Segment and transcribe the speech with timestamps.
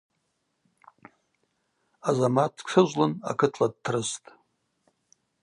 [2.07, 4.27] Азамат дтшыжвлын акытла дтрыстӏ.